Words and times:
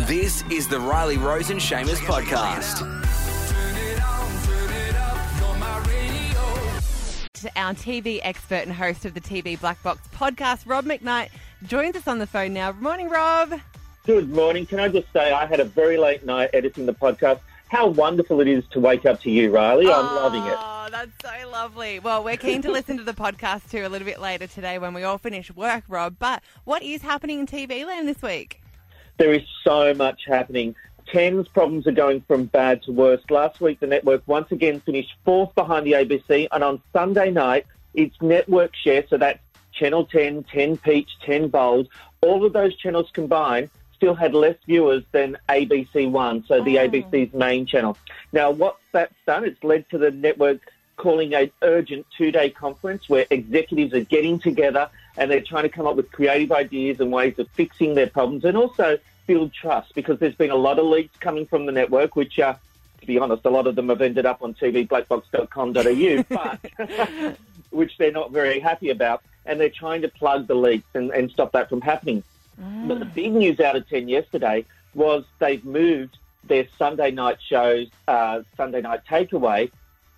This 0.00 0.42
is 0.50 0.66
the 0.66 0.80
Riley 0.80 1.16
Rose 1.16 1.50
and 1.50 1.60
Seamus 1.60 1.98
podcast. 1.98 2.80
To 7.34 7.50
Our 7.56 7.74
TV 7.74 8.18
expert 8.24 8.66
and 8.66 8.72
host 8.72 9.04
of 9.04 9.14
the 9.14 9.20
TV 9.20 9.58
Black 9.58 9.80
Box 9.84 10.00
podcast, 10.12 10.64
Rob 10.66 10.84
McKnight, 10.84 11.28
joins 11.62 11.94
us 11.94 12.08
on 12.08 12.18
the 12.18 12.26
phone 12.26 12.52
now. 12.52 12.72
Good 12.72 12.82
morning, 12.82 13.08
Rob. 13.08 13.60
Good 14.04 14.30
morning. 14.30 14.66
Can 14.66 14.80
I 14.80 14.88
just 14.88 15.10
say 15.12 15.32
I 15.32 15.46
had 15.46 15.60
a 15.60 15.64
very 15.64 15.96
late 15.96 16.26
night 16.26 16.50
editing 16.52 16.86
the 16.86 16.92
podcast. 16.92 17.38
How 17.68 17.86
wonderful 17.86 18.40
it 18.40 18.48
is 18.48 18.64
to 18.72 18.80
wake 18.80 19.06
up 19.06 19.20
to 19.22 19.30
you, 19.30 19.52
Riley. 19.52 19.86
I'm 19.86 20.16
loving 20.16 20.42
it. 20.42 20.56
Oh, 20.58 20.88
that's 20.90 21.12
so 21.22 21.50
lovely. 21.50 22.00
Well, 22.00 22.24
we're 22.24 22.36
keen 22.36 22.62
to 22.62 22.70
listen 22.70 22.96
to 22.96 23.04
the 23.04 23.14
podcast 23.14 23.70
too 23.70 23.86
a 23.86 23.88
little 23.88 24.06
bit 24.06 24.20
later 24.20 24.48
today 24.48 24.78
when 24.78 24.92
we 24.92 25.04
all 25.04 25.18
finish 25.18 25.52
work, 25.52 25.84
Rob. 25.88 26.16
But 26.18 26.42
what 26.64 26.82
is 26.82 27.02
happening 27.02 27.38
in 27.40 27.46
TV 27.46 27.86
land 27.86 28.08
this 28.08 28.20
week? 28.20 28.60
There 29.16 29.32
is 29.32 29.42
so 29.62 29.94
much 29.94 30.24
happening. 30.26 30.74
Ten's 31.06 31.46
problems 31.48 31.86
are 31.86 31.92
going 31.92 32.22
from 32.22 32.46
bad 32.46 32.82
to 32.84 32.92
worse. 32.92 33.20
Last 33.30 33.60
week, 33.60 33.80
the 33.80 33.86
network 33.86 34.22
once 34.26 34.50
again 34.50 34.80
finished 34.80 35.14
fourth 35.24 35.54
behind 35.54 35.86
the 35.86 35.92
ABC, 35.92 36.48
and 36.50 36.64
on 36.64 36.82
Sunday 36.92 37.30
night, 37.30 37.66
its 37.94 38.16
network 38.20 38.74
share, 38.74 39.04
so 39.08 39.16
that's 39.16 39.38
Channel 39.72 40.06
10, 40.06 40.44
10 40.44 40.76
Peach, 40.78 41.10
10 41.24 41.48
Bold, 41.48 41.88
all 42.20 42.44
of 42.44 42.52
those 42.52 42.74
channels 42.76 43.10
combined 43.12 43.70
still 43.94 44.14
had 44.14 44.34
less 44.34 44.56
viewers 44.66 45.04
than 45.12 45.36
ABC 45.48 46.10
One, 46.10 46.44
so 46.46 46.62
the 46.62 46.78
Oh. 46.78 46.88
ABC's 46.88 47.32
main 47.34 47.66
channel. 47.66 47.96
Now, 48.32 48.50
what 48.50 48.76
that's 48.92 49.14
done, 49.26 49.44
it's 49.44 49.62
led 49.62 49.88
to 49.90 49.98
the 49.98 50.10
network 50.10 50.60
calling 50.96 51.34
an 51.34 51.50
urgent 51.62 52.06
two-day 52.16 52.50
conference 52.50 53.08
where 53.08 53.26
executives 53.30 53.94
are 53.94 54.04
getting 54.04 54.38
together 54.38 54.88
and 55.16 55.30
they're 55.30 55.40
trying 55.40 55.64
to 55.64 55.68
come 55.68 55.86
up 55.86 55.96
with 55.96 56.10
creative 56.10 56.52
ideas 56.52 57.00
and 57.00 57.12
ways 57.12 57.38
of 57.38 57.48
fixing 57.50 57.94
their 57.94 58.08
problems 58.08 58.44
and 58.44 58.56
also 58.56 58.98
build 59.26 59.52
trust 59.52 59.94
because 59.94 60.18
there's 60.18 60.34
been 60.34 60.50
a 60.50 60.56
lot 60.56 60.78
of 60.78 60.86
leaks 60.86 61.16
coming 61.18 61.46
from 61.46 61.66
the 61.66 61.72
network, 61.72 62.16
which, 62.16 62.38
are, 62.38 62.58
to 63.00 63.06
be 63.06 63.18
honest, 63.18 63.44
a 63.44 63.50
lot 63.50 63.66
of 63.66 63.74
them 63.74 63.88
have 63.88 64.02
ended 64.02 64.26
up 64.26 64.42
on 64.42 64.54
tvblackbox.com.au, 64.54 66.24
but 66.88 67.36
which 67.70 67.96
they're 67.98 68.12
not 68.12 68.32
very 68.32 68.60
happy 68.60 68.90
about, 68.90 69.22
and 69.46 69.60
they're 69.60 69.70
trying 69.70 70.02
to 70.02 70.08
plug 70.08 70.46
the 70.46 70.54
leaks 70.54 70.88
and, 70.94 71.10
and 71.10 71.30
stop 71.30 71.52
that 71.52 71.68
from 71.68 71.80
happening. 71.80 72.22
But 72.86 73.00
the 73.00 73.04
big 73.04 73.32
news 73.32 73.58
out 73.60 73.74
of 73.74 73.88
10 73.88 74.08
yesterday 74.08 74.64
was 74.94 75.24
they've 75.40 75.64
moved 75.64 76.18
their 76.44 76.66
Sunday 76.78 77.10
night 77.10 77.38
shows, 77.42 77.88
uh, 78.06 78.42
Sunday 78.56 78.80
night 78.80 79.00
takeaway. 79.08 79.70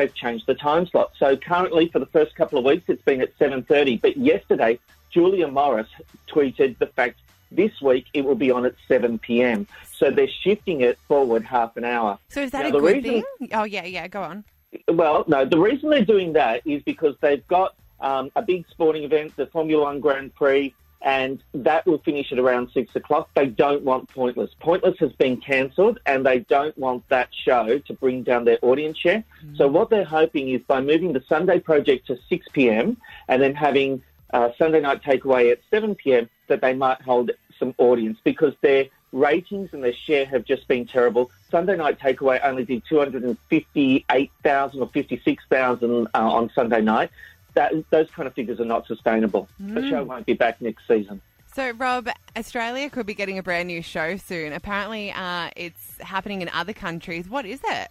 They've 0.00 0.14
changed 0.14 0.46
the 0.46 0.54
time 0.54 0.86
slot. 0.86 1.12
So 1.18 1.36
currently, 1.36 1.88
for 1.88 1.98
the 1.98 2.06
first 2.06 2.34
couple 2.34 2.58
of 2.58 2.64
weeks, 2.64 2.84
it's 2.88 3.02
been 3.02 3.20
at 3.20 3.36
7:30. 3.38 4.00
But 4.00 4.16
yesterday, 4.16 4.78
Julia 5.10 5.46
Morris 5.46 5.88
tweeted 6.26 6.78
the 6.78 6.86
fact 6.86 7.18
this 7.52 7.82
week 7.82 8.06
it 8.14 8.24
will 8.24 8.34
be 8.34 8.50
on 8.50 8.64
at 8.64 8.72
7 8.88 9.18
p.m. 9.18 9.66
So 9.92 10.10
they're 10.10 10.26
shifting 10.42 10.80
it 10.80 10.98
forward 11.06 11.44
half 11.44 11.76
an 11.76 11.84
hour. 11.84 12.18
So 12.30 12.40
is 12.40 12.50
that 12.52 12.62
Now, 12.62 12.68
a 12.68 12.80
good 12.80 12.82
reason- 13.04 13.22
thing? 13.38 13.48
Oh, 13.52 13.64
yeah, 13.64 13.84
yeah, 13.84 14.08
go 14.08 14.22
on. 14.22 14.42
Well, 14.88 15.24
no, 15.28 15.44
the 15.44 15.58
reason 15.58 15.90
they're 15.90 16.02
doing 16.02 16.32
that 16.32 16.62
is 16.66 16.82
because 16.84 17.14
they've 17.20 17.46
got 17.46 17.74
um, 18.00 18.30
a 18.36 18.40
big 18.40 18.64
sporting 18.70 19.04
event, 19.04 19.36
the 19.36 19.48
Formula 19.48 19.82
One 19.82 20.00
Grand 20.00 20.34
Prix, 20.34 20.72
and 21.02 21.42
that 21.54 21.86
will 21.86 21.98
finish 21.98 22.30
at 22.32 22.38
around 22.38 22.70
six 22.72 22.94
o'clock. 22.94 23.30
They 23.34 23.46
don't 23.46 23.82
want 23.82 24.08
Pointless. 24.10 24.50
Pointless 24.60 24.98
has 24.98 25.12
been 25.12 25.38
cancelled, 25.38 25.98
and 26.04 26.26
they 26.26 26.40
don't 26.40 26.76
want 26.76 27.08
that 27.08 27.28
show 27.32 27.78
to 27.78 27.92
bring 27.94 28.22
down 28.22 28.44
their 28.44 28.58
audience 28.62 28.98
share. 28.98 29.24
So 29.56 29.66
what 29.66 29.90
they're 29.90 30.04
hoping 30.04 30.50
is 30.50 30.62
by 30.62 30.80
moving 30.80 31.12
the 31.12 31.22
Sunday 31.28 31.60
project 31.60 32.06
to 32.08 32.18
6 32.28 32.46
p.m. 32.52 32.96
and 33.28 33.40
then 33.40 33.54
having 33.54 34.02
uh, 34.32 34.50
Sunday 34.58 34.80
night 34.80 35.02
takeaway 35.02 35.50
at 35.52 35.60
7 35.70 35.94
p.m. 35.94 36.28
that 36.48 36.60
they 36.60 36.74
might 36.74 37.00
hold 37.00 37.30
some 37.58 37.74
audience 37.78 38.18
because 38.24 38.54
their 38.60 38.86
ratings 39.12 39.70
and 39.72 39.82
their 39.82 39.92
share 39.92 40.24
have 40.26 40.44
just 40.44 40.68
been 40.68 40.86
terrible. 40.86 41.30
Sunday 41.50 41.76
night 41.76 41.98
takeaway 41.98 42.40
only 42.42 42.64
did 42.64 42.82
258,000 42.88 44.80
or 44.80 44.88
56,000 44.88 46.06
uh, 46.06 46.08
on 46.14 46.50
Sunday 46.54 46.80
night. 46.80 47.10
That, 47.54 47.72
those 47.90 48.10
kind 48.10 48.26
of 48.26 48.34
figures 48.34 48.60
are 48.60 48.64
not 48.64 48.86
sustainable. 48.86 49.48
The 49.58 49.88
show 49.88 50.04
won't 50.04 50.26
be 50.26 50.34
back 50.34 50.60
next 50.60 50.86
season. 50.86 51.20
So, 51.52 51.72
Rob, 51.72 52.08
Australia 52.36 52.88
could 52.88 53.06
be 53.06 53.14
getting 53.14 53.38
a 53.38 53.42
brand 53.42 53.66
new 53.66 53.82
show 53.82 54.16
soon. 54.16 54.52
Apparently, 54.52 55.10
uh, 55.10 55.50
it's 55.56 55.98
happening 56.00 56.42
in 56.42 56.48
other 56.50 56.72
countries. 56.72 57.28
What 57.28 57.44
is 57.44 57.60
it? 57.64 57.90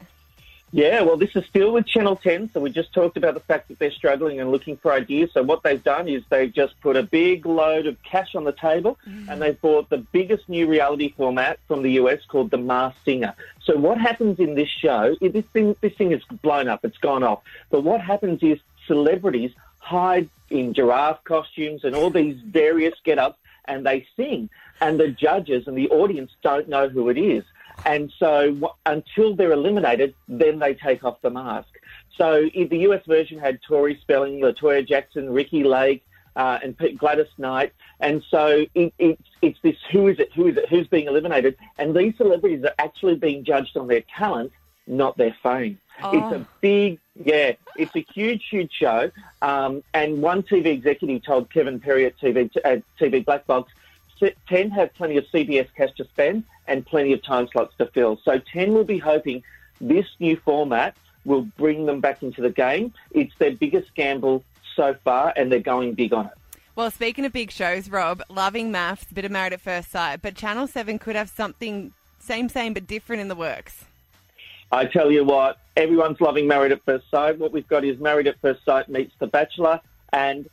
Yeah, 0.72 1.02
well, 1.02 1.18
this 1.18 1.36
is 1.36 1.46
still 1.46 1.72
with 1.72 1.88
Channel 1.88 2.16
10. 2.16 2.52
So 2.54 2.60
we 2.60 2.70
just 2.70 2.94
talked 2.94 3.18
about 3.18 3.34
the 3.34 3.40
fact 3.40 3.70
that 3.70 3.80
they're 3.80 3.92
struggling 3.92 4.40
and 4.40 4.52
looking 4.52 4.78
for 4.78 4.94
ideas. 4.94 5.32
So 5.34 5.42
what 5.42 5.64
they've 5.64 5.84
done 5.84 6.08
is 6.08 6.24
they've 6.30 6.54
just 6.54 6.80
put 6.82 6.96
a 6.96 7.02
big 7.02 7.46
load 7.48 7.88
of 7.88 8.02
cash 8.04 8.36
on 8.36 8.44
the 8.44 8.52
table 8.52 9.00
and 9.28 9.42
they've 9.42 9.60
bought 9.60 9.90
the 9.90 9.98
biggest 9.98 10.48
new 10.48 10.68
reality 10.68 11.14
format 11.18 11.58
from 11.68 11.82
the 11.82 11.94
US 11.94 12.24
called 12.28 12.52
The 12.52 12.60
Masked 12.60 13.04
Singer. 13.04 13.34
So 13.64 13.78
what 13.78 14.00
happens 14.00 14.40
in 14.40 14.54
this 14.54 14.70
show, 14.70 15.16
this 15.20 15.46
thing, 15.46 15.76
this 15.82 15.94
thing 15.96 16.12
is 16.12 16.22
blown 16.44 16.68
up, 16.68 16.86
it's 16.86 17.00
gone 17.00 17.24
off. 17.24 17.42
But 17.72 17.84
what 17.84 18.00
happens 18.00 18.44
is 18.44 18.60
celebrities 18.90 19.52
hide 19.78 20.30
in 20.50 20.74
giraffe 20.74 21.24
costumes 21.24 21.84
and 21.86 21.96
all 21.96 22.10
these 22.10 22.38
various 22.42 22.96
get-ups 23.06 23.40
and 23.66 23.86
they 23.86 24.06
sing. 24.18 24.50
And 24.82 25.00
the 25.00 25.10
judges 25.10 25.68
and 25.68 25.78
the 25.78 25.90
audience 25.90 26.32
don't 26.42 26.68
know 26.68 26.90
who 26.90 27.10
it 27.10 27.18
is. 27.18 27.44
And 27.86 28.12
so 28.20 28.74
until 28.86 29.36
they're 29.36 29.54
eliminated, 29.54 30.14
then 30.28 30.60
they 30.60 30.74
take 30.74 31.04
off 31.04 31.22
the 31.22 31.30
mask. 31.30 31.70
So 32.18 32.50
the 32.54 32.80
US 32.90 33.06
version 33.06 33.40
had 33.40 33.62
Tori 33.62 33.98
Spelling, 34.02 34.42
Latoya 34.42 34.86
Jackson, 34.86 35.30
Ricki 35.30 35.64
Lake, 35.64 36.04
uh, 36.36 36.60
and 36.64 36.76
Gladys 36.98 37.28
Knight. 37.38 37.74
And 38.00 38.24
so 38.30 38.66
it, 38.74 38.94
it's 39.42 39.60
this 39.62 39.78
who 39.92 40.08
is 40.08 40.20
it, 40.20 40.32
who 40.34 40.48
is 40.48 40.58
it, 40.58 40.68
who's 40.70 40.88
being 40.88 41.08
eliminated. 41.08 41.56
And 41.78 41.96
these 41.96 42.16
celebrities 42.18 42.64
are 42.64 42.74
actually 42.80 43.16
being 43.16 43.44
judged 43.46 43.78
on 43.78 43.88
their 43.88 44.04
talent, 44.18 44.52
not 44.88 45.18
their 45.18 45.36
fame. 45.44 45.80
It's 46.04 46.36
a 46.36 46.48
big, 46.62 47.00
yeah, 47.16 47.54
it's 47.76 47.96
a 47.96 48.06
huge, 48.14 48.48
huge 48.50 48.72
show. 48.72 49.12
Um, 49.42 49.84
and 49.94 50.22
one 50.22 50.44
TV 50.44 50.68
executive 50.68 51.24
told 51.24 51.52
Kevin 51.52 51.80
Perry 51.80 52.06
at 52.06 52.18
TV, 52.20 52.50
at 52.64 52.84
TV 53.00 53.24
Black 53.24 53.46
Box, 53.48 53.72
10 54.48 54.72
have 54.72 54.94
plenty 54.96 55.18
of 55.18 55.26
CBS 55.34 55.68
cash 55.76 55.92
to 55.98 56.06
spend 56.06 56.44
and 56.68 56.86
plenty 56.86 57.14
of 57.14 57.24
time 57.24 57.48
slots 57.52 57.76
to 57.78 57.86
fill. 57.88 58.20
So 58.24 58.40
10 58.40 58.74
will 58.74 58.84
be 58.84 58.98
hoping 58.98 59.44
this 59.80 60.06
new 60.20 60.38
format 60.38 60.96
will 61.26 61.44
bring 61.58 61.86
them 61.86 62.00
back 62.00 62.24
into 62.24 62.42
the 62.42 62.50
game. 62.50 62.94
It's 63.12 63.34
their 63.38 63.52
biggest 63.52 63.94
gamble 63.96 64.44
so 64.76 64.96
far, 65.04 65.34
and 65.36 65.52
they're 65.52 65.60
going 65.60 65.94
big 65.94 66.14
on 66.14 66.28
it. 66.28 66.34
Well, 66.76 66.92
speaking 66.92 67.26
of 67.26 67.34
big 67.34 67.52
shows, 67.52 67.90
Rob, 67.90 68.24
loving 68.30 68.72
MAFS, 68.72 69.14
bit 69.14 69.26
of 69.26 69.32
Married 69.32 69.54
at 69.54 69.62
First 69.62 69.92
Sight, 69.92 70.22
but 70.22 70.36
Channel 70.36 70.68
7 70.68 70.98
could 71.00 71.16
have 71.16 71.30
something 71.30 71.94
same, 72.20 72.50
same, 72.50 72.74
but 72.74 72.88
different 72.88 73.22
in 73.22 73.28
the 73.28 73.36
works. 73.36 73.86
I 74.72 74.86
tell 74.86 75.12
you 75.12 75.24
what, 75.24 75.58
everyone's 75.76 76.22
loving 76.22 76.48
Married 76.48 76.72
at 76.72 76.84
First 76.86 77.10
Sight. 77.10 77.40
What 77.40 77.52
we've 77.52 77.68
got 77.68 77.84
is 77.84 78.00
Married 78.00 78.28
at 78.28 78.40
First 78.40 78.64
Sight 78.66 78.88
meets 78.88 79.14
The 79.18 79.26
Bachelor, 79.26 79.82
and 80.14 80.48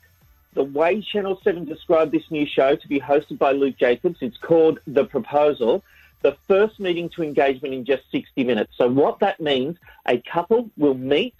the 0.54 0.64
way 0.64 1.02
Channel 1.02 1.38
7 1.44 1.66
described 1.66 2.12
this 2.12 2.30
new 2.30 2.46
show 2.46 2.76
to 2.76 2.88
be 2.88 2.98
hosted 2.98 3.36
by 3.36 3.52
Luke 3.52 3.76
Jacobz, 3.78 4.16
it's 4.22 4.38
called 4.38 4.80
The 4.86 5.04
Proposal. 5.04 5.84
The 6.22 6.34
first 6.48 6.80
meeting 6.80 7.10
to 7.10 7.22
engagement 7.22 7.74
in 7.74 7.84
just 7.84 8.04
60 8.10 8.42
minutes. 8.44 8.72
So, 8.78 8.88
what 8.88 9.18
that 9.18 9.38
means, 9.38 9.76
a 10.06 10.18
couple 10.18 10.70
will 10.78 10.94
meet, 10.94 11.34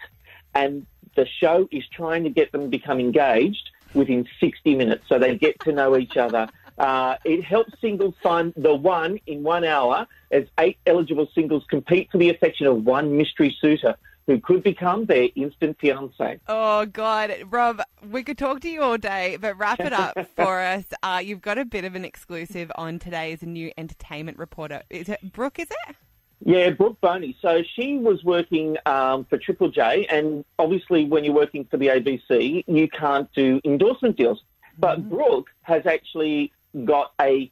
and 0.54 0.86
the 1.14 1.26
show 1.26 1.66
is 1.72 1.86
trying 1.88 2.24
to 2.24 2.30
get 2.30 2.52
them 2.52 2.60
to 2.62 2.68
become 2.68 3.00
engaged 3.00 3.70
within 3.94 4.28
60 4.38 4.74
minutes 4.74 5.04
so 5.08 5.18
they 5.18 5.34
get 5.38 5.58
to 5.60 5.72
know 5.72 5.96
each 5.96 6.18
other. 6.18 6.46
Uh, 6.78 7.16
it 7.24 7.42
helps 7.42 7.72
singles 7.80 8.14
find 8.22 8.52
the 8.56 8.74
one 8.74 9.18
in 9.26 9.42
one 9.42 9.64
hour 9.64 10.06
as 10.30 10.44
eight 10.58 10.78
eligible 10.86 11.28
singles 11.34 11.64
compete 11.68 12.10
for 12.10 12.18
the 12.18 12.28
affection 12.28 12.66
of 12.66 12.84
one 12.84 13.16
mystery 13.16 13.56
suitor 13.60 13.96
who 14.26 14.40
could 14.40 14.62
become 14.62 15.04
their 15.06 15.28
instant 15.36 15.78
fiance. 15.80 16.40
Oh, 16.48 16.84
God. 16.86 17.32
Rob, 17.48 17.80
we 18.10 18.24
could 18.24 18.36
talk 18.36 18.60
to 18.60 18.68
you 18.68 18.82
all 18.82 18.98
day, 18.98 19.38
but 19.40 19.56
wrap 19.56 19.80
it 19.80 19.92
up 19.92 20.16
for 20.36 20.60
us. 20.60 20.84
Uh, 21.02 21.22
you've 21.24 21.40
got 21.40 21.58
a 21.58 21.64
bit 21.64 21.84
of 21.84 21.94
an 21.94 22.04
exclusive 22.04 22.72
on 22.74 22.98
today's 22.98 23.42
new 23.42 23.70
entertainment 23.78 24.38
reporter. 24.38 24.82
Is 24.90 25.08
it 25.08 25.32
Brooke, 25.32 25.60
is 25.60 25.68
it? 25.70 25.96
Yeah, 26.44 26.70
Brooke 26.70 27.00
Boney. 27.00 27.36
So 27.40 27.62
she 27.74 27.98
was 27.98 28.22
working 28.22 28.76
um, 28.84 29.24
for 29.24 29.38
Triple 29.38 29.70
J, 29.70 30.06
and 30.10 30.44
obviously, 30.58 31.04
when 31.06 31.24
you're 31.24 31.34
working 31.34 31.64
for 31.64 31.76
the 31.76 31.86
ABC, 31.86 32.64
you 32.66 32.88
can't 32.88 33.32
do 33.32 33.60
endorsement 33.64 34.16
deals. 34.16 34.42
But 34.78 35.08
Brooke 35.08 35.48
has 35.62 35.86
actually 35.86 36.52
got 36.84 37.12
a 37.20 37.50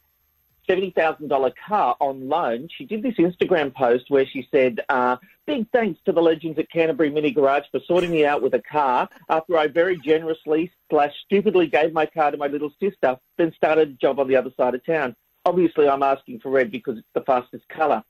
$70,000 0.69 1.53
car 1.67 1.97
on 2.01 2.29
loan. 2.29 2.69
She 2.77 2.85
did 2.85 3.03
this 3.03 3.15
Instagram 3.15 3.75
post 3.75 4.07
where 4.09 4.27
she 4.27 4.49
said, 4.51 4.81
uh, 4.89 5.17
Big 5.47 5.67
thanks 5.73 6.01
to 6.07 6.13
the 6.13 6.23
legends 6.23 6.59
at 6.59 6.71
Canterbury 6.71 7.11
Mini 7.11 7.31
Garage 7.31 7.65
for 7.71 7.79
sorting 7.87 8.11
me 8.11 8.25
out 8.25 8.41
with 8.41 8.55
a 8.55 8.63
car 8.63 9.09
after 9.29 9.59
I 9.59 9.67
very 9.67 9.99
generously 9.99 10.73
slash 10.89 11.13
stupidly 11.27 11.67
gave 11.67 11.93
my 11.93 12.07
car 12.07 12.31
to 12.31 12.39
my 12.39 12.47
little 12.47 12.73
sister, 12.81 13.19
then 13.37 13.53
started 13.55 13.91
a 13.91 13.93
job 13.93 14.19
on 14.19 14.27
the 14.27 14.37
other 14.37 14.51
side 14.57 14.75
of 14.75 14.85
town. 14.87 15.15
Obviously 15.45 15.89
I'm 15.89 16.03
asking 16.03 16.41
for 16.41 16.51
red 16.51 16.71
because 16.71 16.99
it's 16.99 17.07
the 17.15 17.21
fastest 17.23 17.69
colour. 17.69 18.03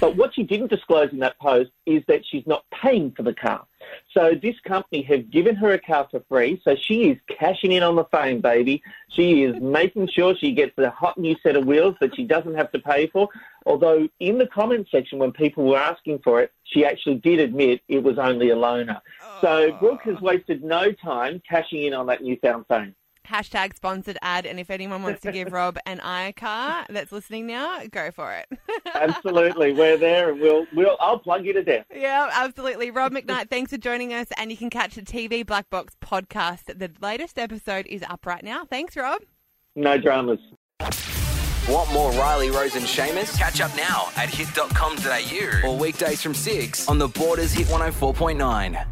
But 0.00 0.16
what 0.16 0.34
she 0.34 0.42
didn't 0.42 0.70
disclose 0.70 1.10
in 1.12 1.18
that 1.20 1.38
post 1.38 1.70
is 1.84 2.02
that 2.08 2.24
she's 2.26 2.46
not 2.46 2.64
paying 2.70 3.12
for 3.12 3.22
the 3.22 3.34
car. 3.34 3.66
So 4.12 4.34
this 4.40 4.58
company 4.60 5.02
have 5.02 5.30
given 5.30 5.54
her 5.56 5.72
a 5.72 5.78
car 5.78 6.08
for 6.10 6.22
free. 6.28 6.60
So 6.64 6.76
she 6.76 7.10
is 7.10 7.18
cashing 7.38 7.72
in 7.72 7.82
on 7.82 7.96
the 7.96 8.04
fame, 8.04 8.40
baby. 8.40 8.82
She 9.08 9.44
is 9.44 9.60
making 9.60 10.08
sure 10.08 10.34
she 10.36 10.52
gets 10.52 10.76
a 10.78 10.90
hot 10.90 11.18
new 11.18 11.36
set 11.42 11.56
of 11.56 11.66
wheels 11.66 11.96
that 12.00 12.14
she 12.16 12.24
doesn't 12.24 12.54
have 12.54 12.70
to 12.72 12.78
pay 12.78 13.08
for. 13.08 13.28
Although 13.64 14.08
in 14.20 14.38
the 14.38 14.46
comment 14.46 14.88
section, 14.90 15.18
when 15.18 15.32
people 15.32 15.64
were 15.64 15.78
asking 15.78 16.20
for 16.20 16.40
it, 16.40 16.52
she 16.64 16.84
actually 16.84 17.16
did 17.16 17.40
admit 17.40 17.80
it 17.88 18.02
was 18.02 18.18
only 18.18 18.50
a 18.50 18.56
loaner. 18.56 19.00
So 19.40 19.72
oh. 19.72 19.78
Brooke 19.78 20.02
has 20.02 20.20
wasted 20.20 20.62
no 20.62 20.92
time 20.92 21.42
cashing 21.48 21.84
in 21.84 21.94
on 21.94 22.06
that 22.06 22.22
newfound 22.22 22.66
fame. 22.68 22.94
Hashtag 23.26 23.74
sponsored 23.76 24.18
ad. 24.22 24.46
And 24.46 24.58
if 24.58 24.70
anyone 24.70 25.02
wants 25.02 25.22
to 25.22 25.32
give 25.32 25.52
Rob 25.52 25.78
an 25.86 25.98
iCar 25.98 26.86
that's 26.88 27.12
listening 27.12 27.46
now, 27.46 27.80
go 27.90 28.10
for 28.10 28.32
it. 28.32 28.46
Absolutely, 28.94 29.72
we're 29.72 29.96
there, 29.96 30.30
and 30.30 30.40
we'll 30.40 30.66
we'll 30.74 30.96
I'll 31.00 31.18
plug 31.18 31.44
you 31.44 31.52
to 31.52 31.62
death. 31.62 31.86
Yeah, 31.94 32.28
absolutely. 32.32 32.90
Rob 32.90 33.12
McKnight, 33.12 33.50
thanks 33.50 33.70
for 33.70 33.78
joining 33.78 34.12
us. 34.12 34.28
And 34.36 34.50
you 34.50 34.56
can 34.56 34.70
catch 34.70 34.94
the 34.94 35.02
TV 35.02 35.44
Black 35.44 35.68
Box 35.70 35.94
podcast. 36.02 36.78
The 36.78 36.90
latest 37.00 37.38
episode 37.38 37.86
is 37.86 38.02
up 38.08 38.24
right 38.26 38.42
now. 38.42 38.64
Thanks, 38.64 38.96
Rob. 38.96 39.22
No 39.74 39.98
dramas. 39.98 40.38
Want 41.68 41.92
more 41.92 42.12
Riley, 42.12 42.50
Rose, 42.50 42.76
and 42.76 42.84
Seamus? 42.84 43.36
Catch 43.36 43.60
up 43.60 43.74
now 43.76 44.08
at 44.16 44.28
hit.com.au 44.30 45.68
or 45.68 45.76
weekdays 45.76 46.22
from 46.22 46.32
6 46.32 46.88
on 46.88 46.98
the 46.98 47.08
Borders 47.08 47.52
Hit 47.52 47.66
104.9. 47.66 48.86